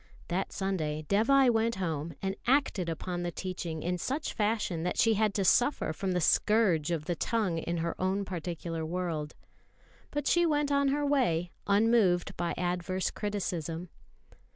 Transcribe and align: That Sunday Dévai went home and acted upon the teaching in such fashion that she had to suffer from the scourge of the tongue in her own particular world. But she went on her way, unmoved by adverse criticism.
That 0.29 0.51
Sunday 0.51 1.05
Dévai 1.07 1.51
went 1.51 1.75
home 1.75 2.15
and 2.23 2.35
acted 2.47 2.89
upon 2.89 3.21
the 3.21 3.29
teaching 3.31 3.83
in 3.83 3.99
such 3.99 4.33
fashion 4.33 4.81
that 4.81 4.97
she 4.97 5.13
had 5.13 5.35
to 5.35 5.45
suffer 5.45 5.93
from 5.93 6.13
the 6.13 6.19
scourge 6.19 6.89
of 6.89 7.05
the 7.05 7.13
tongue 7.13 7.59
in 7.59 7.77
her 7.77 7.93
own 8.01 8.25
particular 8.25 8.83
world. 8.83 9.35
But 10.09 10.25
she 10.25 10.43
went 10.43 10.71
on 10.71 10.87
her 10.87 11.05
way, 11.05 11.51
unmoved 11.67 12.35
by 12.35 12.55
adverse 12.57 13.11
criticism. 13.11 13.89